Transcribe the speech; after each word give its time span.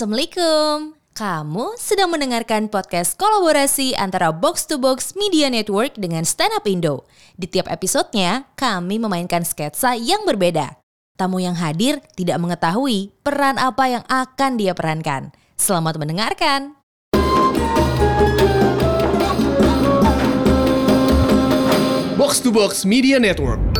Assalamualaikum. 0.00 0.96
Kamu 1.12 1.76
sedang 1.76 2.08
mendengarkan 2.08 2.72
podcast 2.72 3.20
kolaborasi 3.20 3.92
antara 4.00 4.32
Box 4.32 4.64
to 4.64 4.80
Box 4.80 5.12
Media 5.12 5.52
Network 5.52 5.92
dengan 6.00 6.24
Stand 6.24 6.56
Up 6.56 6.64
Indo. 6.64 7.04
Di 7.36 7.44
tiap 7.44 7.68
episodenya, 7.68 8.48
kami 8.56 8.96
memainkan 8.96 9.44
sketsa 9.44 10.00
yang 10.00 10.24
berbeda. 10.24 10.80
Tamu 11.20 11.44
yang 11.44 11.52
hadir 11.52 12.00
tidak 12.16 12.40
mengetahui 12.40 13.12
peran 13.20 13.60
apa 13.60 14.00
yang 14.00 14.04
akan 14.08 14.56
dia 14.56 14.72
perankan. 14.72 15.36
Selamat 15.60 16.00
mendengarkan. 16.00 16.80
Box 22.16 22.40
to 22.40 22.48
Box 22.48 22.88
Media 22.88 23.20
Network. 23.20 23.79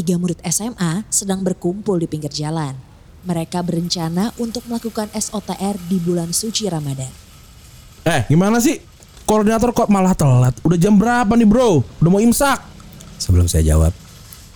Tiga 0.00 0.16
murid 0.16 0.40
SMA 0.48 1.04
sedang 1.12 1.44
berkumpul 1.44 2.00
di 2.00 2.08
pinggir 2.08 2.32
jalan. 2.32 2.72
Mereka 3.20 3.60
berencana 3.60 4.32
untuk 4.40 4.64
melakukan 4.64 5.12
SOTR 5.12 5.76
di 5.92 6.00
bulan 6.00 6.32
suci 6.32 6.72
Ramadan. 6.72 7.12
Eh 8.08 8.24
gimana 8.24 8.64
sih? 8.64 8.80
Koordinator 9.28 9.76
kok 9.76 9.92
malah 9.92 10.16
telat? 10.16 10.56
Udah 10.64 10.80
jam 10.80 10.96
berapa 10.96 11.28
nih 11.36 11.44
bro? 11.44 11.84
Udah 12.00 12.08
mau 12.08 12.16
imsak? 12.16 12.64
Sebelum 13.20 13.44
saya 13.44 13.76
jawab. 13.76 13.92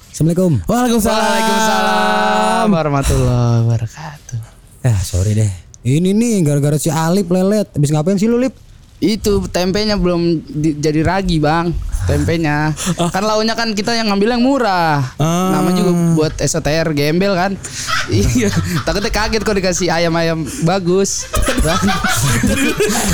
Assalamualaikum. 0.08 0.64
Waalaikumsalam. 0.64 1.20
Waalaikumsalam 1.20 2.66
warahmatullahi 2.72 3.58
wabarakatuh. 3.68 4.40
Eh 4.80 4.98
sorry 5.04 5.36
deh. 5.36 5.52
Ini 5.84 6.16
nih 6.16 6.40
gara-gara 6.40 6.80
si 6.80 6.88
Alip 6.88 7.28
lelet. 7.28 7.68
Habis 7.68 7.92
ngapain 7.92 8.16
sih 8.16 8.32
lu 8.32 8.40
Lip? 8.40 8.56
Itu 8.96 9.44
tempenya 9.52 10.00
belum 10.00 10.40
di- 10.40 10.80
jadi 10.80 11.04
ragi 11.04 11.36
bang. 11.36 11.68
Tempenya. 12.04 12.70
Kan 13.10 13.24
launya 13.24 13.56
kan 13.56 13.72
kita 13.72 13.96
yang 13.96 14.12
ngambil 14.12 14.36
yang 14.36 14.42
murah. 14.44 15.00
Nama 15.18 15.68
juga 15.72 15.92
buat 16.14 16.34
SOTR 16.36 16.92
gembel 16.92 17.32
kan. 17.32 17.52
iya. 18.12 18.52
Takutnya 18.84 19.08
kaget 19.08 19.42
kok 19.42 19.56
dikasih 19.56 19.88
ayam-ayam 19.88 20.44
bagus. 20.62 21.24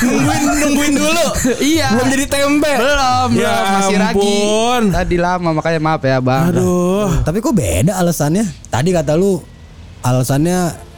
Nungguin 0.02 0.42
nungguin 0.61 0.92
dulu. 0.98 1.27
iya. 1.62 1.94
Belum 1.94 2.08
jadi 2.11 2.27
tempe. 2.27 2.72
Belum, 2.77 3.28
Ya 3.38 3.52
belum 3.55 3.72
masih 3.78 3.96
ragi. 3.98 4.36
Tadi 4.91 5.16
lama 5.16 5.50
makanya 5.55 5.80
maaf 5.80 6.02
ya 6.02 6.18
bang. 6.18 6.50
Aduh. 6.50 7.08
Tapi 7.22 7.38
kok 7.38 7.55
beda 7.55 7.94
alasannya? 7.98 8.44
Tadi 8.68 8.91
kata 8.91 9.14
lu 9.14 9.38
alasannya 10.02 10.89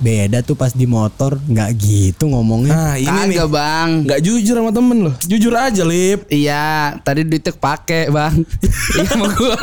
beda 0.00 0.40
tuh 0.40 0.52
pas 0.54 0.68
di 0.70 0.84
motor 0.84 1.36
nggak 1.38 1.70
gitu 1.76 2.24
ngomongnya. 2.26 2.72
Nah 2.72 2.94
ini 2.96 3.06
nih. 3.26 3.36
Kagak 3.36 3.50
bang. 3.50 3.88
Nggak 4.02 4.20
jujur 4.20 4.54
sama 4.54 4.70
temen 4.70 4.98
loh. 5.02 5.14
Jujur 5.22 5.52
aja 5.52 5.82
Lip. 5.82 6.24
Iya, 6.26 6.68
tadi 6.98 7.20
duitnya 7.22 7.52
kepake 7.52 8.08
bang. 8.08 8.34
Iya 8.90 9.06
sama 9.06 9.28
gua. 9.30 9.54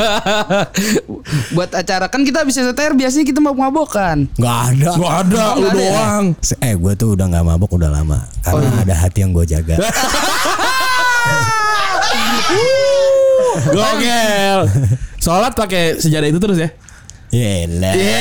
Buat 1.52 1.72
acara 1.74 2.08
kan 2.08 2.22
kita 2.22 2.42
bisa 2.42 2.64
SOTR 2.64 2.94
biasanya 2.94 3.26
kita 3.26 3.38
mau 3.38 3.52
mabokan. 3.52 4.24
Nggak 4.34 4.58
ada. 4.72 4.90
Gak 4.94 5.16
ada, 5.26 5.42
Oh, 5.44 5.54
lu 5.54 5.60
nggak 5.60 5.74
ada 5.74 5.82
ya? 5.82 5.92
doang. 5.92 6.26
Se- 6.40 6.60
Eh 6.60 6.74
gue 6.74 6.94
tuh 6.94 7.10
udah 7.12 7.26
nggak 7.28 7.44
mabok 7.44 7.72
udah 7.74 7.90
lama 7.92 8.24
karena 8.42 8.70
ada 8.80 8.96
hati 8.96 9.20
yang 9.20 9.32
gue 9.32 9.44
jaga. 9.44 9.76
Gokil. 13.68 14.60
Sholat 15.24 15.54
pakai 15.54 15.98
sejadah 15.98 16.30
itu 16.30 16.40
terus 16.40 16.58
ya? 16.58 16.70
Yelah. 17.28 17.92
Iya 17.92 18.20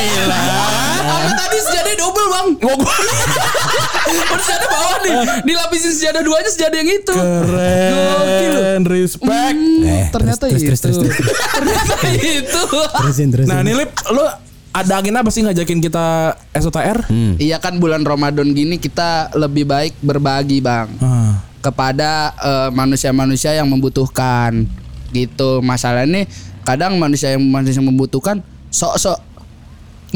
Tadi 1.29 1.59
sejadah 1.61 1.95
double 1.97 2.27
bang. 2.29 2.49
Oh, 2.63 2.79
sejadah 4.39 4.69
bawah 4.69 4.97
nih. 5.01 5.15
Dilapisin 5.43 5.93
sejadah 5.93 6.21
duanya 6.21 6.49
sejadah 6.49 6.79
yang 6.79 6.91
itu. 6.93 7.13
Gokil. 7.13 8.53
Keren, 8.53 8.83
respect. 8.85 9.59
Eh, 9.83 10.07
Ternyata 10.09 10.43
terus, 10.45 10.57
itu. 10.57 10.69
terus, 10.69 10.81
terus, 10.81 10.97
terus, 10.99 11.15
terus. 11.19 11.37
Ternyata 11.53 11.95
itu. 12.13 12.63
Terusin, 12.93 13.29
terusin. 13.31 13.49
Nah 13.49 13.59
nih 13.61 13.75
Lip, 13.75 13.91
lu 14.11 14.25
ada 14.71 14.93
angin 14.95 15.17
apa 15.17 15.31
sih 15.31 15.41
ngajakin 15.41 15.81
kita 15.81 16.07
SOTR? 16.53 17.09
Iya 17.37 17.57
kan 17.57 17.77
bulan 17.77 18.03
Ramadan 18.03 18.53
gini 18.53 18.77
kita 18.77 19.33
lebih 19.33 19.65
baik 19.65 19.97
berbagi 19.99 20.61
bang 20.61 20.89
Ah. 21.01 21.41
kepada 21.59 22.11
eh, 22.37 22.69
manusia-manusia 22.71 23.51
yang 23.53 23.67
membutuhkan 23.67 24.69
gitu. 25.11 25.59
Masalahnya 25.61 26.29
kadang 26.63 26.95
manusia 26.95 27.33
yang 27.33 27.43
manusia 27.43 27.79
yang 27.79 27.89
membutuhkan 27.89 28.45
sok-sok 28.69 29.17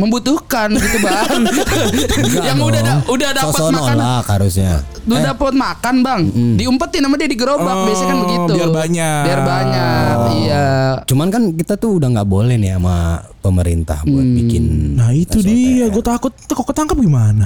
membutuhkan 0.00 0.72
gitu 0.72 0.98
bang. 0.98 1.40
yang 2.48 2.58
udah 2.58 2.80
da- 2.80 3.04
udah 3.04 3.30
dapat 3.30 3.60
makan 3.68 3.94
nolak 3.94 4.24
harusnya. 4.26 4.80
udah 5.02 5.20
dapat 5.28 5.52
makan 5.52 5.94
bang 6.00 6.20
diumpetin 6.54 7.02
sama 7.02 7.16
dia 7.16 7.26
di 7.26 7.34
gerobak 7.34 7.68
Oh, 7.70 7.84
biasanya 7.84 8.08
kan 8.08 8.18
begitu 8.20 8.52
biar 8.54 8.70
banyak. 8.70 9.22
biar 9.22 9.40
banyak 9.42 10.14
iya 10.40 10.66
Cuman 11.02 11.28
kan 11.28 11.42
kita 11.52 11.74
tuh 11.74 11.96
udah 11.96 12.08
nggak 12.10 12.26
boleh 12.26 12.54
nih 12.54 12.74
sama 12.74 12.96
pemerintah 13.38 14.00
buat 14.02 14.24
bikin. 14.26 14.94
Nah 14.94 15.10
itu 15.10 15.40
dia, 15.40 15.86
gue 15.86 16.02
takut 16.02 16.30
tuh 16.30 16.54
kok 16.54 16.66
ketangkep 16.66 16.96
gimana? 16.98 17.44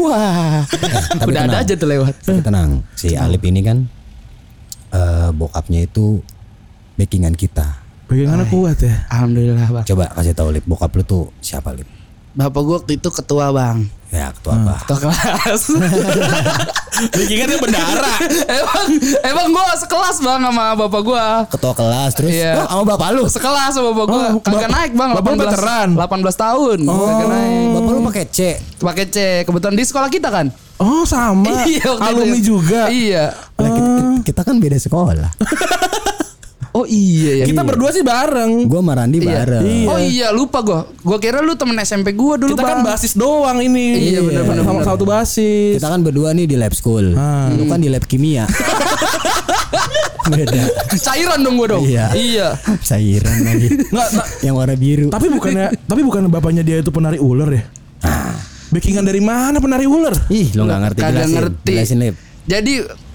wah 0.00 0.64
tapi 1.20 1.28
udah 1.28 1.42
ada 1.42 1.52
tenang. 1.52 1.62
aja 1.62 1.74
tuh 1.74 1.88
lewat 1.88 2.14
Tapi 2.20 2.40
tenang, 2.40 2.70
si 2.94 3.12
Alip 3.12 3.42
ini 3.44 3.60
kan 3.60 3.78
eh 4.90 5.28
bokapnya 5.30 5.84
itu 5.84 6.18
backingan 6.96 7.32
kita. 7.32 7.78
Bagaimana 8.10 8.42
kuat 8.44 8.74
ya? 8.76 9.06
alhamdulillah 9.08 9.68
bang 9.70 9.84
Coba 9.86 10.04
kasih 10.10 10.34
tahu 10.34 10.50
Lip, 10.50 10.64
bokap 10.64 10.90
lu 10.92 11.02
tuh 11.02 11.30
siapa 11.38 11.70
Lip? 11.70 11.86
bapak 12.30 12.60
gua 12.60 12.76
waktu 12.76 12.94
itu 12.94 13.08
ketua 13.08 13.50
bang 13.50 13.86
Ya 14.08 14.30
ketua 14.30 14.54
apa? 14.56 14.74
ketua 14.82 14.98
kelas 15.04 15.62
Ricky 17.12 17.34
kan 17.36 17.46
dia 17.46 17.58
bendara. 17.58 18.14
emang 18.44 18.86
emang 19.20 19.46
gua 19.48 19.74
sekelas 19.74 20.18
bang 20.18 20.40
sama 20.40 20.64
bapak 20.76 21.00
gua 21.00 21.26
Ketua 21.46 21.72
kelas 21.72 22.10
terus 22.12 22.30
Iya. 22.32 22.66
oh, 22.66 22.66
sama 22.68 22.84
bapak 22.88 23.08
lu. 23.12 23.24
sekelas 23.24 23.70
sama 23.72 23.90
bapak 23.92 24.06
gua 24.08 24.26
Oh, 24.28 24.40
kagak 24.40 24.68
naik 24.68 24.92
bang 24.92 25.10
bapak 25.12 25.26
lu 25.28 25.36
18 25.36 25.42
veteran? 25.44 25.88
18 25.94 26.06
tahun 26.36 26.78
kagak 26.82 27.28
naik 27.28 27.66
Bapak 27.72 27.90
lu 27.90 28.00
pakai 28.04 28.24
C. 28.26 28.38
pakai 28.76 29.04
C 29.06 29.16
kebetulan 29.42 29.74
di 29.74 29.84
sekolah 29.84 30.08
kita 30.08 30.28
kan 30.28 30.46
Oh 30.76 31.02
sama, 31.04 31.44
Iya, 31.68 31.92
alumni 31.94 32.34
itu. 32.34 32.56
juga. 32.56 32.88
iya 32.88 33.36
Lah, 33.54 33.68
kita, 33.68 33.90
kita 34.24 34.40
kan 34.42 34.56
beda 34.56 34.74
sekolah. 34.76 35.28
oh 36.80 36.86
iya 36.86 37.32
ya 37.36 37.44
Kita 37.44 37.60
berdua 37.60 37.90
sih 37.90 38.00
bareng. 38.00 38.64
Gua 38.64 38.80
sama 38.80 38.92
Randi 38.94 39.18
Iya. 39.18 39.28
bareng. 39.34 39.64
Oh 39.86 39.98
iya 39.98 40.28
lupa 40.30 40.58
gua. 40.60 40.88
Gua 40.98 41.16
kira 41.16 41.38
lu 41.38 41.52
temen 41.52 41.76
SMP 41.78 42.10
gua 42.12 42.34
dulu 42.34 42.52
Kita 42.52 42.64
kan 42.64 42.78
Bang. 42.78 42.90
basis 42.90 43.12
doang 43.14 43.58
ini. 43.58 44.10
Iya, 44.10 44.20
bener, 44.20 44.42
bener, 44.42 44.62
Sama 44.62 44.78
bener. 44.78 44.88
satu 44.88 45.04
basis. 45.04 45.76
Kita 45.76 45.88
kan 45.88 46.00
berdua 46.00 46.32
nih 46.32 46.44
di 46.44 46.56
lab 46.56 46.72
school. 46.72 47.12
Ah. 47.12 47.48
Lu 47.50 47.64
kan 47.64 47.76
di 47.76 47.86
lab 47.86 48.02
kimia. 48.02 48.48
beda. 50.30 50.62
Cairan 50.96 51.38
dong 51.40 51.56
gua 51.56 51.68
dong. 51.70 51.82
Iya. 51.82 52.06
Iya. 52.12 52.48
Cairan 52.80 53.36
lagi. 53.40 53.68
Nggak, 53.84 54.08
ta- 54.10 54.28
Yang 54.40 54.54
warna 54.54 54.74
biru. 54.74 55.06
tapi 55.08 55.26
bukannya 55.28 55.66
tapi 55.82 56.00
bukan 56.00 56.22
bapaknya 56.28 56.62
dia 56.62 56.76
itu 56.78 56.88
penari 56.88 57.18
ular 57.18 57.50
ya? 57.50 57.62
Backingan 58.70 59.02
dari 59.02 59.18
mana 59.18 59.58
penari 59.58 59.82
ular? 59.82 60.14
Ih, 60.28 60.54
lu 60.54 60.62
nggak 60.62 60.80
ngerti 60.80 61.00
Kagak 61.00 61.14
jelasin. 61.16 61.34
ngerti. 61.34 61.72
Jelasin 61.72 61.98
Lip. 62.00 62.14
Jadi 62.46 62.72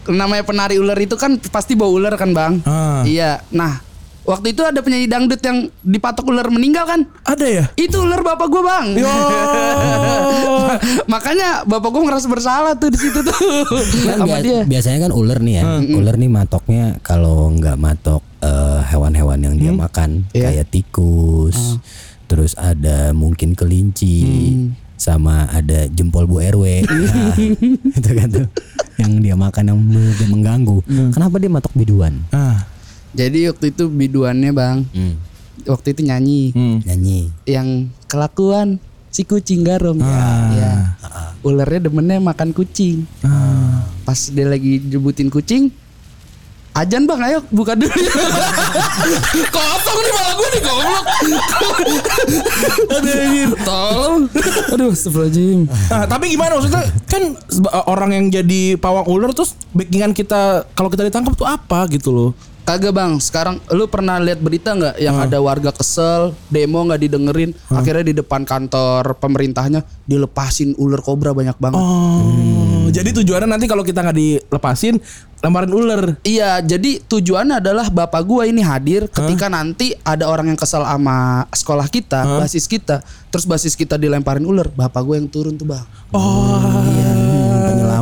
namanya 0.08 0.42
penari 0.42 0.76
ular 0.76 0.96
itu 0.96 1.14
kan 1.14 1.36
pasti 1.46 1.74
bawa 1.74 1.92
ular 1.92 2.14
kan, 2.14 2.32
Bang? 2.32 2.62
Ah. 2.62 3.02
Iya. 3.02 3.42
Nah, 3.50 3.82
waktu 4.22 4.52
itu 4.52 4.62
ada 4.62 4.80
penyanyi 4.80 5.06
dangdut 5.06 5.40
yang 5.40 5.66
dipatok 5.80 6.26
ular 6.26 6.48
meninggal 6.48 6.84
kan? 6.84 7.02
Ada 7.24 7.46
ya? 7.46 7.66
Itu 7.76 8.02
ular 8.02 8.22
bapak 8.22 8.48
gua, 8.48 8.64
Bang. 8.64 8.94
Yo. 8.94 9.06
Makanya 11.08 11.64
bapak 11.64 11.90
gua 11.90 12.04
ngerasa 12.04 12.28
bersalah 12.28 12.74
tuh 12.76 12.90
di 12.90 12.98
situ 12.98 13.20
tuh 13.20 13.36
Kan 14.06 14.20
bia- 14.24 14.42
dia. 14.42 14.60
Biasanya 14.64 15.00
kan 15.02 15.12
ular 15.12 15.40
nih 15.40 15.54
ya. 15.56 15.64
Ular 15.92 16.16
nih 16.16 16.30
matoknya 16.30 16.98
kalau 17.02 17.50
nggak 17.52 17.78
matok 17.78 18.22
eh, 18.40 18.80
hewan-hewan 18.88 19.40
yang 19.42 19.56
dia 19.56 19.72
makan 19.72 20.26
Iya. 20.32 20.52
kayak 20.52 20.68
tikus. 20.70 21.58
Terus 22.26 22.54
ada 22.56 23.14
mungkin 23.14 23.54
kelinci 23.54 24.26
sama 24.96 25.46
ada 25.48 25.86
jempol 25.88 26.26
Bu 26.26 26.42
RW. 26.42 26.64
Nah, 26.86 27.36
itu 27.98 28.10
kan 28.12 28.28
tuh 28.28 28.46
yang 28.96 29.12
dia 29.20 29.36
makan 29.36 29.64
yang 29.70 29.80
mengganggu. 30.28 30.80
Kenapa 31.12 31.36
dia 31.38 31.52
matok 31.52 31.74
biduan? 31.74 32.24
Ah. 32.30 32.64
Jadi 33.16 33.48
waktu 33.48 33.72
itu 33.72 33.88
biduannya, 33.88 34.52
Bang. 34.52 34.88
Waktu 35.64 35.96
itu 35.96 36.02
nyanyi. 36.04 36.44
Hmm. 36.52 36.78
Nyanyi. 36.84 37.32
yang 37.48 37.88
kelakuan 38.06 38.78
si 39.08 39.24
kucing 39.24 39.64
garong 39.64 40.04
Ah. 40.04 40.52
ya. 40.52 40.74
Ularnya 41.42 41.88
demennya 41.88 42.20
makan 42.20 42.52
kucing. 42.52 43.08
Ah. 43.22 43.88
Pas 44.04 44.20
dia 44.30 44.46
lagi 44.46 44.84
jebutin 44.84 45.32
kucing, 45.32 45.72
Ajan 46.76 47.08
bang, 47.08 47.20
ayo 47.24 47.40
buka 47.50 47.72
dulu. 47.72 47.88
Kosong 49.56 49.98
nih 49.98 50.12
malah 50.12 50.34
gue 50.36 50.48
nih 50.50 50.62
goblok. 50.62 51.06
Aduh, 52.92 53.16
anjir. 53.16 53.50
tolong. 53.64 54.22
Aduh, 54.76 54.92
astagfirullahaladzim. 54.92 55.60
Nah, 55.72 56.04
tapi 56.04 56.36
gimana 56.36 56.60
maksudnya 56.60 56.84
kan 57.08 57.24
seba- 57.48 57.88
orang 57.88 58.12
yang 58.12 58.26
jadi 58.28 58.76
pawang 58.76 59.08
ular 59.08 59.32
terus 59.32 59.56
backingan 59.72 60.12
kita 60.12 60.68
kalau 60.76 60.92
kita 60.92 61.08
ditangkap 61.08 61.32
tuh 61.34 61.48
apa 61.48 61.88
gitu 61.88 62.12
loh. 62.12 62.32
Kagak 62.66 62.92
bang, 62.92 63.22
sekarang 63.22 63.62
lu 63.70 63.86
pernah 63.86 64.18
lihat 64.18 64.42
berita 64.42 64.74
nggak 64.74 64.98
yang 64.98 65.22
ada 65.22 65.38
warga 65.38 65.70
kesel, 65.70 66.34
demo 66.50 66.82
nggak 66.82 66.98
didengerin, 66.98 67.54
akhirnya 67.70 68.02
di 68.04 68.18
depan 68.18 68.42
kantor 68.42 69.16
pemerintahnya 69.16 69.86
dilepasin 70.04 70.74
ular 70.76 70.98
kobra 70.98 71.30
banyak 71.30 71.54
banget. 71.62 71.78
Oh, 71.78 72.75
jadi 72.90 73.10
tujuannya 73.16 73.50
nanti 73.50 73.66
kalau 73.70 73.86
kita 73.86 74.02
nggak 74.02 74.18
dilepasin 74.18 74.98
lemparin 75.46 75.74
ular. 75.78 76.04
Iya, 76.26 76.58
jadi 76.66 77.06
tujuannya 77.06 77.62
adalah 77.62 77.94
bapak 77.94 78.22
gua 78.26 78.50
ini 78.50 78.66
hadir 78.66 79.06
ketika 79.06 79.46
nanti 79.46 79.94
ada 80.02 80.26
orang 80.26 80.50
yang 80.50 80.60
kesal 80.60 80.82
sama 80.82 81.46
sekolah 81.54 81.86
kita, 81.86 82.42
basis 82.42 82.66
kita, 82.66 83.06
terus 83.30 83.46
basis 83.46 83.78
kita 83.78 84.02
dilemparin 84.02 84.46
ular, 84.46 84.74
bapak 84.74 85.02
gua 85.06 85.16
yang 85.22 85.30
turun 85.30 85.54
tuh 85.54 85.70
bang, 85.70 85.86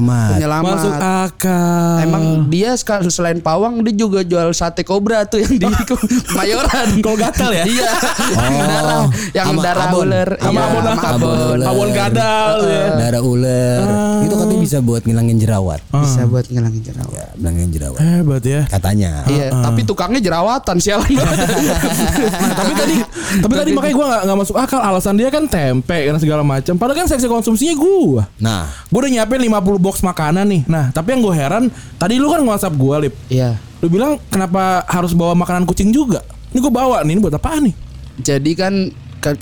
Penyelamat. 0.04 0.30
penyelamat. 0.36 0.74
Masuk 0.74 0.94
akal. 1.00 1.96
Emang 2.00 2.24
dia 2.48 2.72
selain 3.08 3.40
pawang 3.40 3.82
dia 3.82 3.94
juga 3.94 4.20
jual 4.22 4.52
sate 4.52 4.82
kobra 4.82 5.24
tuh 5.24 5.40
yang 5.40 5.54
di 5.56 5.66
Mayoran. 6.38 7.00
Kalau 7.00 7.18
gatal 7.18 7.52
ya? 7.52 7.64
Iya. 7.64 7.92
darah, 8.34 9.04
yang 9.32 9.48
Sama 9.50 9.62
darah 9.62 9.86
abon. 9.90 10.06
ular. 10.06 10.30
Sama 10.36 10.52
Iya, 10.54 10.64
abon, 10.64 10.84
abon. 10.84 10.98
abon. 11.06 11.60
Abon 11.64 11.90
gadal 11.90 12.56
ya. 12.64 12.86
Darah 12.98 13.22
ular. 13.22 13.82
Itu 14.22 14.36
katanya 14.36 14.62
bisa 14.62 14.78
buat 14.80 15.02
ngilangin 15.02 15.38
jerawat. 15.38 15.80
Bisa 15.90 16.22
buat 16.26 16.46
ngilangin 16.46 16.82
jerawat. 16.82 17.14
Ya, 17.14 17.28
ngilangin 17.36 17.70
jerawat. 17.72 18.00
Hebat 18.00 18.44
ya. 18.44 18.62
Katanya. 18.68 19.12
Iya, 19.26 19.48
tapi 19.54 19.82
tukangnya 19.84 20.20
jerawatan 20.20 20.78
sialan. 20.78 21.08
Nah, 22.34 22.56
tapi 22.56 22.74
tadi 22.74 22.96
tapi 23.36 23.54
tadi 23.54 23.72
makanya 23.72 23.94
gue 23.94 24.06
nggak 24.06 24.22
nggak 24.26 24.38
masuk 24.38 24.56
akal 24.56 24.80
alasan 24.80 25.16
dia 25.16 25.30
kan 25.30 25.46
tempe 25.46 25.96
dan 26.04 26.18
segala 26.18 26.42
macam. 26.42 26.74
Padahal 26.76 26.98
kan 26.98 27.08
seksi 27.08 27.28
konsumsinya 27.28 27.74
gue. 27.74 28.22
Nah, 28.40 28.68
Gue 28.88 29.00
udah 29.00 29.12
nyiapin 29.12 29.42
50 29.42 29.54
box 29.80 29.93
makanan 30.01 30.48
nih. 30.48 30.62
Nah, 30.66 30.90
tapi 30.90 31.13
yang 31.13 31.22
gue 31.22 31.36
heran, 31.36 31.63
tadi 32.00 32.18
lu 32.18 32.31
kan 32.31 32.42
WhatsApp 32.42 32.74
gue, 32.74 32.95
Lip. 33.06 33.16
Iya. 33.30 33.60
Lu 33.84 33.92
bilang 33.92 34.18
kenapa 34.31 34.88
harus 34.88 35.12
bawa 35.12 35.36
makanan 35.36 35.68
kucing 35.68 35.92
juga? 35.92 36.24
Ini 36.50 36.57
gue 36.57 36.74
bawa 36.74 37.04
nih, 37.04 37.13
ini 37.13 37.22
buat 37.22 37.36
apaan 37.36 37.68
nih? 37.69 37.75
Jadi 38.24 38.51
kan 38.56 38.74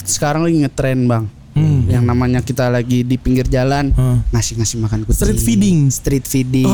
sekarang 0.03 0.47
lagi 0.47 0.57
ngetren 0.63 1.05
bang. 1.05 1.25
Hmm. 1.51 1.83
Yang 1.91 2.03
namanya 2.07 2.39
kita 2.39 2.71
lagi 2.71 3.03
di 3.03 3.19
pinggir 3.19 3.43
jalan 3.43 3.91
Hmm. 3.91 4.23
ngasih-ngasih 4.31 4.79
makan 4.79 5.03
kucing. 5.03 5.19
Street 5.27 5.41
feeding. 5.43 5.77
Oh. 5.83 5.91
Street 5.91 6.25
feeding 6.25 6.71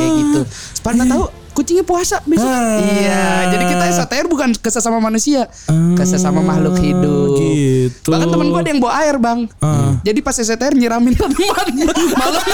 kayak 0.00 0.12
gitu. 0.16 0.40
Supaya 0.74 0.92
nggak 0.96 1.10
tahu 1.12 1.24
kucingnya 1.54 1.82
puasa 1.82 2.18
besok. 2.22 2.44
Ah. 2.44 2.76
Iya, 2.76 3.22
jadi 3.48 3.64
kita 3.64 3.84
SATR 3.94 4.26
bukan 4.26 4.50
ke 4.52 4.68
sesama 4.68 4.98
manusia, 4.98 5.46
ke 5.94 6.02
sesama 6.02 6.38
makhluk 6.40 6.76
hidup. 6.76 7.38
gitu. 7.38 8.10
Bahkan 8.10 8.28
temen 8.28 8.46
gue 8.48 8.58
ada 8.58 8.68
yang 8.68 8.80
bawa 8.80 8.92
air 9.00 9.16
bang. 9.16 9.46
Ah. 9.58 9.94
Jadi 10.02 10.18
pas 10.18 10.34
SATR 10.34 10.74
nyiramin 10.76 11.14
tanaman 11.14 11.66
malam. 12.12 12.44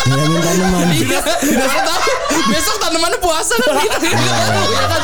ngilangin 0.00 0.40
tanaman. 0.40 0.86
Iya, 0.90 1.20
tidak 1.40 1.68
tahu. 1.84 2.00
Besok 2.48 2.76
tanamannya 2.78 3.18
puasa 3.20 3.54
kan 3.54 3.70
gitu. 3.76 3.98
Iya 4.00 4.84
kan? 4.86 5.02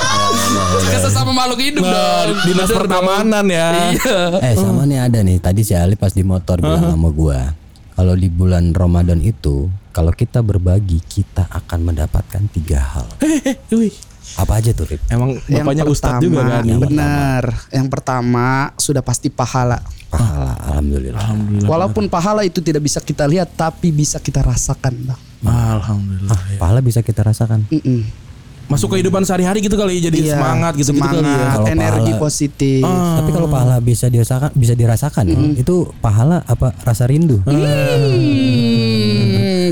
Ke 0.82 0.99
sesama 1.00 1.31
makhluk 1.31 1.60
hidup 1.60 1.82
Nah, 1.82 1.92
dong. 2.25 2.38
dinas 2.44 2.70
pertamanan 2.70 3.44
ya. 3.46 3.69
Iya. 3.92 4.19
Eh 4.40 4.54
sama 4.54 4.82
nih 4.84 4.99
ada 5.00 5.19
nih 5.20 5.37
tadi 5.37 5.60
si 5.62 5.75
Ali 5.75 5.94
pas 5.94 6.10
di 6.10 6.22
motor 6.22 6.58
bilang 6.58 6.87
sama 6.88 7.08
gua 7.10 7.52
kalau 7.96 8.12
di 8.12 8.28
bulan 8.28 8.76
Ramadan 8.76 9.25
itu 9.25 9.72
kalau 9.90 10.12
kita 10.12 10.44
berbagi 10.44 11.00
kita 11.00 11.48
akan 11.48 11.88
mendapatkan 11.88 12.44
tiga 12.52 12.78
hal. 12.84 13.08
Eh, 13.25 13.56
wih. 13.72 13.96
Apa 14.37 14.60
aja 14.60 14.76
tuh 14.76 14.84
Rip? 14.84 15.00
Emang 15.08 15.40
bapaknya 15.40 15.88
Ustadz 15.88 16.20
juga 16.20 16.44
kan? 16.44 16.62
Yang 16.69 16.93
benar. 16.93 17.43
Yang 17.72 17.88
pertama 17.88 18.75
sudah 18.76 19.00
pasti 19.00 19.32
pahala. 19.32 19.81
Pahala, 20.12 20.52
alhamdulillah. 20.76 21.25
Walaupun 21.64 22.12
pahala 22.12 22.44
itu 22.44 22.60
tidak 22.60 22.84
bisa 22.84 23.00
kita 23.00 23.25
lihat, 23.25 23.48
tapi 23.56 23.88
bisa 23.88 24.20
kita 24.20 24.44
rasakan, 24.44 24.92
bang. 25.08 25.20
Alhamdulillah. 25.46 26.40
ya. 26.52 26.58
Pahala 26.60 26.84
bisa 26.84 27.00
kita 27.00 27.25
rasakan. 27.25 27.64
Mm-mm. 27.72 28.25
Masuk 28.66 28.90
kehidupan 28.90 29.22
sehari-hari 29.22 29.60
gitu 29.60 29.74
kali 29.74 29.96
ya, 29.96 30.10
jadi 30.10 30.18
Iya, 30.20 30.34
semangat 30.34 30.74
gitu 30.74 30.90
gitu 30.90 30.98
kali 31.00 31.16
ya. 31.16 31.22
semangat, 31.22 31.54
Kalau 31.54 31.66
energi 31.68 32.02
pahala- 32.08 32.18
positif. 32.20 32.82
Tapi 32.82 33.30
kalau 33.30 33.46
pahala 33.48 33.76
bisa 33.78 34.06
dirasakan, 34.06 34.50
bisa 34.52 34.74
dirasakan 34.74 35.22
ya, 35.24 35.36
itu 35.56 35.76
pahala 35.96 36.42
apa 36.42 36.74
rasa 36.80 37.04
rindu? 37.04 37.38
Hmm, 37.40 37.62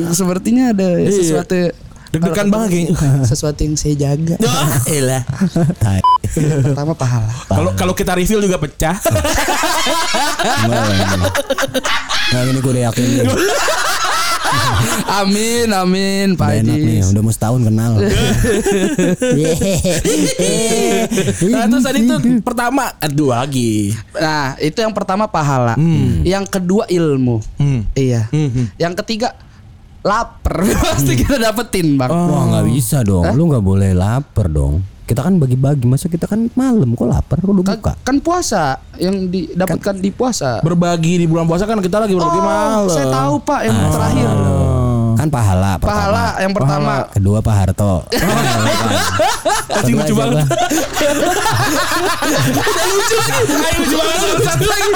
sepertinya 0.08 0.70
ada 0.70 0.94
Iya. 0.96 1.10
sesuatu 1.12 1.74
Deg-degan 2.08 2.46
banget 2.46 2.68
kayaknya. 2.70 2.94
sesuatu 3.26 3.58
yang 3.58 3.74
saya 3.74 3.94
jaga. 3.98 4.38
Elah. 4.86 5.26
Tai. 5.76 5.98
Pertama 6.62 6.94
pahala. 6.94 7.26
Kalau 7.44 7.74
kalau 7.74 7.90
kita 7.92 8.14
reveal 8.14 8.38
juga 8.38 8.54
pecah. 8.56 8.94
Nah 12.30 12.40
ini 12.44 12.58
gue 12.58 12.70
udah 12.70 12.84
yakin. 12.88 13.06
Amin, 15.22 15.68
amin, 15.70 16.34
Udah 16.34 16.40
Pak 16.40 16.50
enak 16.64 16.76
nih, 16.76 16.98
Haji. 17.02 17.10
udah 17.14 17.22
mau 17.22 17.32
setahun 17.34 17.60
kenal. 17.62 17.92
nah, 21.54 21.64
terus 21.70 21.84
tadi 21.84 21.98
itu 22.02 22.14
pertama, 22.42 22.90
dua 23.12 23.46
lagi. 23.46 23.94
Nah, 24.16 24.58
itu 24.58 24.78
yang 24.80 24.94
pertama 24.94 25.30
pahala. 25.30 25.78
Yang 26.24 26.44
kedua 26.50 26.88
ilmu. 26.88 27.38
Hmm. 27.60 27.86
Iya. 27.94 28.26
Hmm. 28.32 28.70
Yang 28.80 28.94
ketiga 29.04 29.38
lapar 30.04 30.68
pasti 30.84 31.16
kita 31.16 31.40
dapetin, 31.40 31.96
Bang. 31.96 32.12
Wah 32.12 32.44
nggak 32.52 32.66
bisa 32.68 33.00
dong, 33.00 33.24
lu 33.32 33.48
nggak 33.48 33.64
boleh 33.64 33.90
lapar 33.96 34.52
dong. 34.52 34.84
Kita 35.04 35.20
kan 35.20 35.36
bagi-bagi, 35.36 35.84
masa 35.84 36.08
kita 36.08 36.24
kan 36.24 36.48
malam 36.56 36.96
kok 36.96 37.04
lapar, 37.04 37.36
kok 37.36 37.44
udah 37.46 37.60
Kan, 37.60 37.76
buka. 37.76 37.92
kan 38.00 38.16
puasa 38.18 38.80
yang 38.96 39.28
didapatkan 39.28 40.00
di 40.00 40.08
puasa. 40.08 40.64
Berbagi 40.64 41.20
di 41.20 41.26
bulan 41.28 41.44
puasa 41.44 41.68
kan 41.68 41.76
kita 41.78 42.00
lagi 42.00 42.16
berbagi 42.16 42.40
malam. 42.40 42.88
Oh, 42.88 42.88
saya 42.88 43.12
tahu 43.12 43.36
Pak 43.38 43.60
yang 43.62 43.76
terakhir. 43.92 44.28
Kan 45.14 45.28
pahala 45.28 45.76
pertama. 45.76 45.92
Pahala 45.92 46.24
yang 46.40 46.52
pertama. 46.52 46.94
Kedua 47.20 47.38
Pak 47.38 47.54
Harto. 47.54 47.94
Anjing 49.70 49.94
lucu 49.94 50.14
banget. 50.16 50.46
lucu 52.88 53.14
lagi. 53.14 53.40
Ayo 53.44 53.76
lucu 53.76 53.96
banget 54.00 54.18
satu, 54.40 54.64
lagi. 54.64 54.88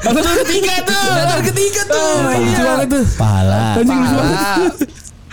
Satu 0.00 0.20
ketiga 0.40 0.74
tuh. 0.82 1.04
Satu 1.20 1.42
ketiga 1.44 1.80
tuh. 1.84 2.12
Lucu 2.32 2.62
banget 2.64 2.88
tuh. 2.88 3.04
Pahala. 3.20 3.60
Pahala. 3.76 4.72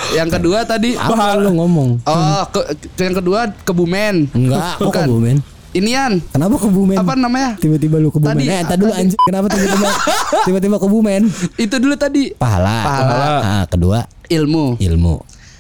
Yang 0.10 0.30
kedua 0.30 0.64
tadi 0.64 0.94
Apa 0.94 1.36
lu 1.36 1.52
ngomong? 1.54 1.90
Oh, 2.02 2.44
ke, 2.50 2.62
ke- 2.96 3.04
yang 3.04 3.16
kedua 3.16 3.52
Kebumen. 3.62 4.32
Enggak, 4.32 4.78
kok 4.78 4.88
Bukan. 4.88 5.06
Kebumen? 5.06 5.38
Inian. 5.70 6.24
Kenapa 6.26 6.56
Kebumen? 6.58 6.96
Apa 6.96 7.14
namanya? 7.14 7.54
Tiba-tiba 7.56 7.98
lu 7.98 8.10
Kebumen. 8.10 8.34
Tadi- 8.34 8.48
eh, 8.48 8.60
entar 8.60 8.78
dulu 8.78 8.92
anjing. 8.92 9.20
Kenapa 9.22 9.48
tiba-tiba 9.48 9.90
tiba-tiba 10.48 10.78
Kebumen? 10.78 11.22
Itu 11.56 11.76
dulu 11.78 11.96
tadi 11.96 12.32
Pahala. 12.34 12.78
Pahala. 12.82 13.28
Ah, 13.40 13.64
kedua 13.66 14.08
ilmu. 14.28 14.76
ilmu. 14.78 15.16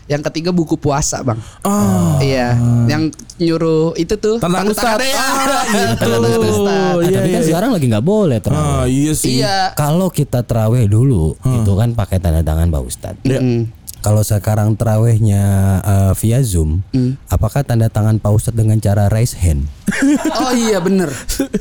Yang 0.07 0.31
ketiga 0.31 0.55
buku 0.55 0.79
puasa, 0.79 1.19
Bang. 1.19 1.35
Oh. 1.67 2.15
Iya, 2.17 2.55
yang 2.87 3.11
nyuruh 3.37 3.91
itu 3.93 4.15
tuh 4.15 4.39
Tentang 4.39 4.63
Ustadz. 4.65 5.03
ya. 5.03 5.19
Ah, 5.19 5.63
gitu. 5.91 6.63
Ah, 6.63 6.95
Iya, 7.03 7.11
tapi 7.13 7.27
kan 7.27 7.35
iya. 7.35 7.43
sekarang 7.43 7.69
lagi 7.75 7.85
nggak 7.85 8.05
boleh 8.07 8.39
terawih. 8.39 8.63
Ah, 8.73 8.85
iya 8.87 9.11
sih. 9.11 9.43
Iya. 9.43 9.75
Kalau 9.75 10.07
kita 10.07 10.47
terawih 10.47 10.87
dulu 10.87 11.35
itu 11.35 11.71
kan 11.73 11.91
pakai 11.91 12.17
tanda 12.17 12.39
tangan 12.39 12.71
Pak 12.71 12.81
Ustadz. 12.81 13.27
Mm. 13.27 13.67
Kalau 14.07 14.23
sekarang 14.23 14.71
terawihnya 14.71 15.43
eh, 15.81 16.11
via 16.15 16.39
Zoom, 16.39 16.79
apakah 17.27 17.59
tanda 17.59 17.85
tangan 17.87 18.15
Pak 18.15 18.31
Ustadz 18.31 18.55
dengan 18.55 18.79
cara 18.79 19.11
raise 19.11 19.35
hand? 19.35 19.67
Oh 20.37 20.51
iya 20.53 20.79
bener 20.79 21.11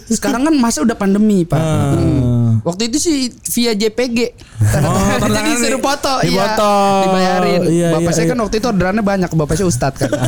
Sekarang 0.07 0.45
kan 0.45 0.55
masa 0.55 0.83
udah 0.83 0.95
pandemi 0.95 1.43
pak 1.43 1.57
Ah. 1.57 1.95
Hmm. 1.95 2.63
Waktu 2.63 2.87
itu 2.87 2.99
sih 3.01 3.17
via 3.51 3.73
JPG 3.73 4.19
Tanda 4.73 4.87
Oh, 4.87 4.95
tangan. 5.17 5.31
Jadi 5.33 5.51
disuruh 5.53 5.75
di- 5.75 5.85
foto 5.85 6.13
iya. 6.23 6.55
Dibayarin 7.03 7.61
Iya, 7.67 7.89
Bapak 7.93 8.03
iya, 8.05 8.15
saya 8.15 8.25
iya. 8.25 8.31
kan 8.31 8.39
waktu 8.41 8.57
itu 8.57 8.67
orderannya 8.69 9.03
banyak 9.03 9.31
Bapak 9.33 9.55
saya 9.55 9.67
ustadz 9.67 9.99
kan 9.99 10.11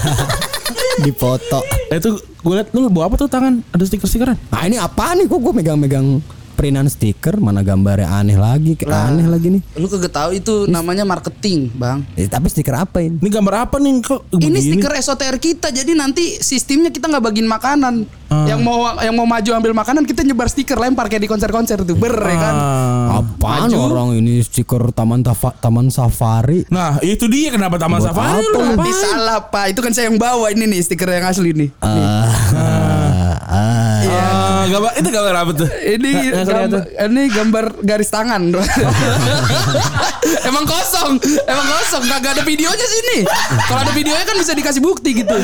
Dipoto. 0.99 1.63
Eh, 1.91 1.97
Itu 1.97 2.19
gue 2.19 2.55
liat 2.55 2.75
lu 2.75 2.91
bawa 2.91 3.07
apa 3.07 3.15
tuh 3.15 3.31
tangan? 3.31 3.63
Ada 3.71 3.87
stiker-stikeran? 3.87 4.35
Nah 4.49 4.63
ini 4.65 4.77
apa 4.77 5.15
nih 5.15 5.27
kok 5.27 5.39
gue 5.39 5.53
megang-megang 5.53 6.19
printan 6.59 6.91
stiker 6.91 7.39
mana 7.39 7.63
gambarnya 7.63 8.11
aneh 8.11 8.35
lagi 8.35 8.75
kayak 8.75 8.91
aneh 8.91 9.25
lagi 9.25 9.47
nih. 9.49 9.63
Lu 9.79 9.87
kagak 9.87 10.11
tahu 10.11 10.31
itu 10.35 10.67
namanya 10.67 11.07
marketing 11.07 11.71
bang 11.73 12.03
Eh, 12.13 12.27
tapi 12.27 12.51
stiker 12.51 12.75
apa 12.75 12.99
ini? 12.99 13.15
Ini 13.17 13.31
gambar 13.31 13.55
apa 13.65 13.79
nih 13.79 14.03
kok? 14.03 14.27
Ini 14.29 14.51
begini? 14.51 14.59
stiker 14.59 14.93
SOTR 14.99 15.39
kita 15.39 15.71
jadi 15.71 15.95
nanti 15.95 16.43
sistemnya 16.43 16.91
kita 16.91 17.07
nggak 17.07 17.23
bagiin 17.23 17.47
makanan. 17.47 17.95
Ah. 18.29 18.45
Yang 18.45 18.61
mau 18.61 18.77
yang 18.99 19.15
mau 19.15 19.25
maju 19.25 19.51
ambil 19.55 19.73
makanan 19.73 20.03
kita 20.03 20.21
nyebar 20.21 20.51
stiker 20.51 20.77
lempar 20.77 21.07
kayak 21.07 21.25
di 21.25 21.31
konser-konser 21.31 21.81
tuh 21.81 21.95
ber 21.95 22.13
ya 22.13 22.37
kan. 22.37 22.55
Ah. 22.55 23.23
Apaan 23.23 23.71
Maju. 23.71 23.79
orang 23.89 24.09
ini 24.19 24.43
stiker 24.43 24.91
taman 24.91 25.23
tafa, 25.23 25.55
taman 25.55 25.89
safari? 25.89 26.67
Nah, 26.69 26.99
itu 27.01 27.25
dia 27.25 27.49
kenapa 27.49 27.79
Taman 27.79 27.99
Buat 27.99 28.11
Safari 28.11 28.43
apa? 28.43 28.83
lu 28.83 28.93
salah 28.93 29.41
pak 29.41 29.65
itu 29.71 29.81
kan 29.81 29.93
saya 29.93 30.11
yang 30.11 30.19
bawa 30.19 30.51
ini 30.51 30.67
nih 30.67 30.81
stiker 30.83 31.09
yang 31.09 31.25
asli 31.25 31.55
nih. 31.55 31.69
Iya. 31.79 32.05
Ah, 32.05 32.31
gambar 34.71 34.91
itu 34.95 35.09
gambar 35.09 35.35
apa 35.37 35.51
tuh? 35.55 35.69
Ini 35.69 36.09
Nggak- 36.09 36.47
gambar, 36.47 36.81
ini 37.05 37.23
gambar 37.29 37.65
garis 37.83 38.09
tangan. 38.09 38.43
emang 40.45 40.65
kosong, 40.65 41.17
emang 41.43 41.67
kosong. 41.69 42.03
Kagak 42.05 42.37
ada 42.37 42.43
videonya 42.43 42.87
sini. 42.87 43.17
Kalau 43.65 43.81
ada 43.81 43.93
videonya 43.93 44.23
kan 44.23 44.37
bisa 44.37 44.53
dikasih 44.53 44.79
bukti 44.79 45.17
gitu. 45.17 45.35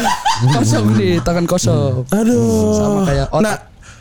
Kosong 0.50 0.94
nih, 0.94 1.18
tangan 1.20 1.44
kosong. 1.44 2.04
Aduh. 2.08 2.74
Sama 2.74 2.98
kayak 3.04 3.26
otak. 3.30 3.42
Nah, 3.42 3.54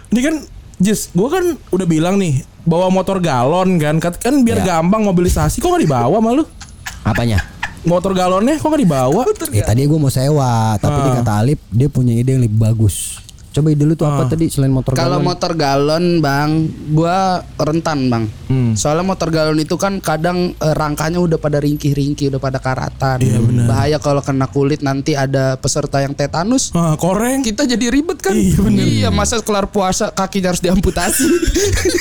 ini 0.10 0.20
kan 0.22 0.36
Jis, 0.76 1.10
gue 1.10 1.26
kan 1.26 1.42
udah 1.70 1.86
bilang 1.88 2.18
nih 2.18 2.42
bawa 2.62 2.90
motor 2.90 3.18
galon 3.18 3.78
kan, 3.78 3.98
kan 4.02 4.34
biar 4.42 4.60
Ya. 4.60 4.78
gampang 4.78 5.02
mobilisasi. 5.02 5.58
Kok 5.58 5.70
gak 5.72 5.82
dibawa 5.82 6.18
malu? 6.20 6.44
Apanya? 7.04 7.40
Motor 7.84 8.12
galonnya 8.12 8.56
kok 8.56 8.68
gak 8.68 8.82
dibawa? 8.82 9.22
Ya 9.52 9.64
tadi 9.64 9.84
gue 9.84 9.96
mau 9.96 10.08
sewa, 10.08 10.76
tapi 10.76 10.94
Ah. 10.94 11.04
dia 11.06 11.12
kata 11.20 11.32
Alip 11.40 11.60
dia 11.70 11.88
punya 11.88 12.14
ide 12.14 12.32
yang 12.32 12.42
lebih 12.42 12.58
bagus. 12.58 13.18
Coba 13.54 13.70
ide 13.70 13.84
lu 13.84 13.94
tuh 13.94 14.04
Ah. 14.04 14.18
apa 14.18 14.24
tadi 14.28 14.50
selain 14.50 14.70
motor 14.70 14.92
Kalau 14.92 15.18
galon? 15.18 15.24
motor 15.24 15.52
galon, 15.54 16.06
Bang, 16.20 16.66
gua 16.90 17.18
rentan, 17.56 18.10
Bang. 18.10 18.26
Hmm. 18.46 18.74
Soalnya 18.74 19.06
motor 19.06 19.30
galon 19.30 19.56
itu 19.56 19.76
kan 19.76 19.98
kadang 20.00 20.52
eh, 20.54 20.74
rangkanya 20.74 21.18
udah 21.18 21.38
pada 21.38 21.58
ringkih-ringkih, 21.58 22.28
udah 22.28 22.42
pada 22.42 22.58
karatan. 22.58 23.18
Iya, 23.20 23.38
benar. 23.40 23.66
Bahaya 23.68 23.98
kalau 23.98 24.20
kena 24.20 24.46
kulit 24.48 24.82
nanti 24.82 25.14
ada 25.14 25.54
peserta 25.56 25.98
yang 26.00 26.12
tetanus. 26.12 26.74
Ah, 26.74 26.94
koreng. 26.96 27.40
Kita 27.40 27.64
jadi 27.64 27.86
ribet 27.88 28.18
kan? 28.20 28.34
Iya, 28.34 28.58
bener. 28.58 28.84
Iya, 28.84 29.10
masa 29.10 29.38
kelar 29.40 29.68
puasa 29.68 30.10
kakinya 30.10 30.50
harus 30.50 30.60
diamputasi. 30.60 31.24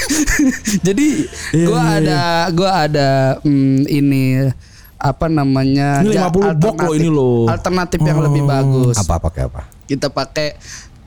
jadi 0.83 1.07
Iya, 1.53 1.67
gua 1.67 1.81
iya, 1.81 1.93
ada 1.99 2.21
gua 2.51 2.71
ada 2.83 3.09
hmm, 3.41 3.85
ini 3.87 4.49
apa 4.97 5.27
namanya? 5.27 6.01
Ini 6.01 6.15
ja- 6.15 6.31
50 6.31 6.57
bok 6.57 6.77
loh 6.79 6.95
ini 6.95 7.05
alternatif- 7.05 7.13
loh. 7.13 7.45
Alternatif 7.47 8.01
yang 8.01 8.19
Oh. 8.19 8.25
lebih 8.25 8.43
bagus. 8.43 8.97
apa 8.97 9.21
pakai 9.21 9.43
apa? 9.45 9.61
Kita 9.83 10.09
pakai 10.09 10.57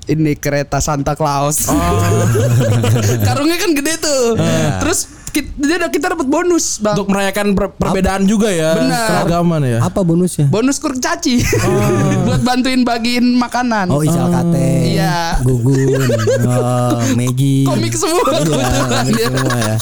ini 0.07 0.33
kereta 0.33 0.77
Santa 0.77 1.13
Claus. 1.13 1.67
Oh. 1.67 1.75
Karungnya 3.27 3.57
kan 3.57 3.71
gede 3.73 3.93
tuh. 3.97 4.37
Terus 4.79 4.99
kita, 5.29 5.91
kita 5.91 6.05
dapat 6.11 6.23
bonus, 6.25 6.79
Bang. 6.79 6.95
Untuk 6.95 7.11
merayakan 7.11 7.51
per- 7.51 7.75
perbedaan 7.75 8.23
juga 8.23 8.47
ya, 8.47 8.71
Benar. 8.73 9.07
keragaman 9.09 9.61
ya. 9.67 9.79
Apa 9.83 9.99
bonusnya? 10.01 10.47
Bonus 10.47 10.79
kurcaci. 10.79 11.43
Buat 12.25 12.39
bantuin 12.39 12.81
bagiin 12.81 13.35
makanan. 13.35 13.91
Oh 13.91 13.99
isal 13.99 14.31
kate, 14.31 14.95
Iya. 14.95 15.43
gugun, 15.43 15.99
oh, 16.47 17.03
Maggie. 17.19 17.67
Komik 17.67 17.93
semua 17.93 18.23
Iya, 18.31 18.69
komik 18.87 19.15
semua 19.19 19.57
ya. 19.59 19.75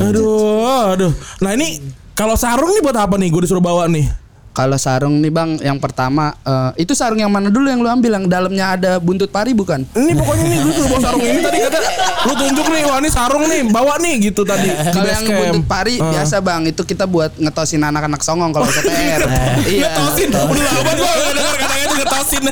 Aduh, 0.00 0.94
aduh. 0.94 1.12
Nah 1.40 1.50
ini 1.52 1.82
kalau 2.14 2.38
sarung 2.38 2.70
nih 2.70 2.82
buat 2.82 2.96
apa 2.96 3.18
nih? 3.18 3.28
Gue 3.28 3.42
disuruh 3.42 3.64
bawa 3.64 3.90
nih. 3.90 4.06
Kalau 4.52 4.76
sarung 4.76 5.16
nih 5.18 5.28
bang, 5.28 5.56
yang 5.58 5.78
pertama 5.78 6.36
eh, 6.38 6.70
itu 6.78 6.92
sarung 6.92 7.16
yang 7.16 7.28
mana 7.28 7.48
dulu 7.48 7.66
yang 7.66 7.80
lu 7.80 7.88
ambil 7.88 8.12
yang 8.12 8.26
dalamnya 8.26 8.66
ada 8.70 8.92
buntut 8.98 9.26
pari 9.26 9.50
bukan? 9.50 9.80
Ini 9.90 10.12
pokoknya 10.12 10.44
nih 10.46 10.58
lu 10.60 10.70
bawa 10.84 10.98
sarung 11.00 11.22
ini 11.22 11.40
tadi 11.40 11.58
kata 11.58 11.78
lu 12.22 12.32
tunjuk 12.36 12.66
nih, 12.68 12.82
wah 12.84 12.98
ini 12.98 13.08
sarung 13.08 13.44
nih, 13.44 13.60
bawa 13.66 13.96
nih 13.96 14.14
gitu 14.22 14.44
tadi. 14.44 14.68
di 14.68 14.92
Kalau 14.92 15.08
yang 15.08 15.24
camp. 15.24 15.40
buntut 15.42 15.64
pari 15.66 15.94
Ah. 15.94 16.12
biasa 16.12 16.36
bang, 16.38 16.62
itu 16.66 16.82
kita 16.82 17.04
buat 17.04 17.32
ngetosin 17.34 17.80
anak-anak 17.80 18.20
songong 18.20 18.50
kalau 18.50 18.68
STR. 18.68 19.24
iya. 19.66 19.88
Ngetosin, 19.88 20.28
udah 20.28 20.44
lama 20.44 20.92
gue 20.92 21.00
gak 21.02 21.32
denger 21.32 21.54
katanya 21.58 21.82
itu 21.82 21.94
ngetosin. 21.96 22.42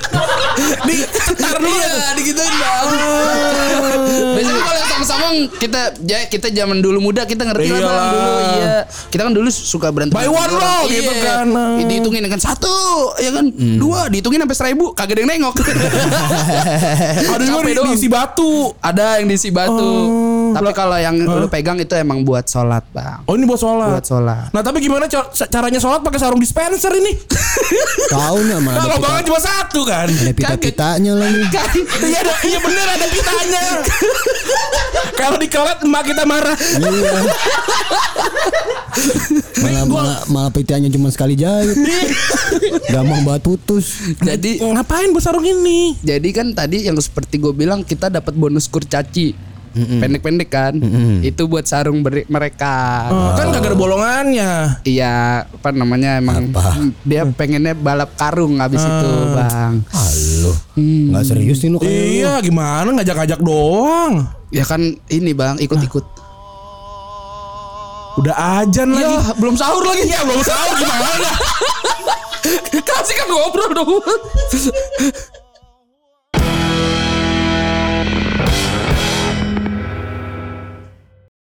Di 0.83 0.97
cetar 1.07 1.57
dulu. 1.59 1.69
Iya, 1.71 1.93
digituin 2.15 2.55
bang. 2.55 2.87
Biasanya 4.31 4.57
kalau 4.59 4.75
yang 4.75 4.89
songong-songong 4.89 5.37
kita 5.59 5.81
ya 6.03 6.19
kita 6.27 6.49
zaman 6.51 6.79
dulu 6.79 6.99
muda 7.03 7.23
kita 7.25 7.45
ngerti 7.45 7.69
lah 7.71 7.81
bang 7.83 8.09
dulu. 8.11 8.33
Iya. 8.57 8.79
Kita 9.07 9.21
kan 9.23 9.33
dulu 9.33 9.49
suka 9.49 9.89
berantem. 9.91 10.17
Buy 10.17 10.27
one 10.27 10.49
loh, 10.51 10.81
gitu 10.87 11.13
Iya. 11.13 11.25
kan. 11.45 11.47
Hmm. 11.91 11.99
Dihitungin 11.99 12.23
kan 12.31 12.41
satu, 12.41 12.77
ya 13.19 13.35
kan 13.35 13.51
dua, 13.77 14.07
dihitungin 14.07 14.39
sampai 14.41 14.57
seribu, 14.57 14.95
kagak 14.95 15.19
ada 15.19 15.21
yang 15.21 15.31
nengok. 15.35 15.55
Ada 17.31 17.43
juga 17.43 17.61
doang. 17.67 17.91
diisi 17.91 18.07
batu. 18.07 18.71
Ada 18.79 19.19
yang 19.19 19.27
diisi 19.27 19.51
batu. 19.51 19.91
Oh, 19.91 20.53
Tapi 20.53 20.71
kalau 20.71 20.95
yang 20.95 21.15
lu 21.17 21.47
pegang 21.47 21.79
itu 21.79 21.95
emang 21.95 22.23
buat 22.23 22.43
sholat 22.45 22.83
bang. 22.91 23.23
Oh 23.27 23.35
ini 23.35 23.45
buat 23.45 23.59
sholat. 23.59 23.91
Buat 23.91 24.07
sholat. 24.07 24.51
Nah 24.51 24.63
tapi 24.63 24.79
gimana 24.79 25.07
caranya 25.47 25.79
sholat 25.79 26.01
pakai 26.01 26.19
sarung 26.19 26.39
dispenser 26.39 26.91
ini? 26.93 27.15
Tahu 28.15 28.39
mana 28.47 28.77
ada 28.77 28.81
Kalau 28.81 28.97
banget 28.99 29.23
cuma 29.27 29.41
satu 29.41 29.81
kan. 29.85 30.07
ada 30.07 30.33
pita-pitanya 30.33 31.13
lagi. 31.15 31.43
Iya 32.01 32.19
ada, 32.21 32.35
iya 32.43 32.59
bener 32.59 32.87
ada 32.89 33.07
pitanya. 33.07 33.63
Kalau 35.15 35.37
dikelet 35.37 35.79
emak 35.85 36.03
kita 36.07 36.23
marah. 36.25 36.57
Iya. 36.57 37.21
Malah, 39.61 39.85
malah, 39.85 40.19
malah 40.27 40.51
pitanya 40.51 40.89
cuma 40.89 41.09
sekali 41.09 41.35
jahit. 41.35 41.75
Gampang 42.87 43.23
banget 43.23 43.43
putus. 43.45 43.99
jadi 44.19 44.61
Ngapain 44.61 45.11
buat 45.11 45.23
sarung 45.23 45.45
ini? 45.45 45.95
jadi 46.01 46.29
kan 46.31 46.51
tadi 46.51 46.83
yang 46.83 46.97
seperti 46.97 47.37
gue 47.37 47.51
bilang 47.51 47.81
kita 47.81 48.09
dapat 48.09 48.35
bonus 48.35 48.67
kurcaci. 48.67 49.53
Pendek-pendek 49.71 50.51
kan. 50.51 50.75
Itu 51.23 51.47
buat 51.47 51.63
sarung 51.63 52.03
beri- 52.03 52.27
mereka. 52.27 53.07
Oh, 53.07 53.31
kan 53.33 53.55
kagak 53.55 53.71
ada 53.71 53.79
bolongannya. 53.79 54.51
Iya, 54.83 55.47
apa 55.47 55.71
namanya 55.71 56.19
emang 56.19 56.51
dia 57.07 57.23
pengennya 57.25 57.73
balap 57.73 58.19
karung 58.19 58.59
habis 58.59 58.83
itu, 58.83 59.11
Bang. 59.31 59.87
Halo. 59.87 60.53
Nggak 60.75 61.23
serius 61.25 61.63
nih 61.63 61.71
lu. 61.71 61.79
Iya 61.81 62.43
gimana 62.43 62.91
ngajak-ngajak 62.91 63.39
doang. 63.39 64.27
Ya 64.51 64.67
kan 64.67 64.83
ini, 65.07 65.31
Bang, 65.31 65.55
ikut-ikut. 65.57 66.03
Udah 68.19 68.65
ajan 68.65 68.91
lagi. 68.91 69.07
Ya, 69.07 69.35
belum 69.39 69.55
sahur 69.55 69.83
lagi. 69.87 70.11
Ya 70.11 70.21
belum 70.27 70.43
sahur 70.43 70.75
gimana? 70.75 71.31
Kasih 72.89 73.15
kan 73.15 73.29
ngobrol 73.31 73.71
dong. 73.77 74.03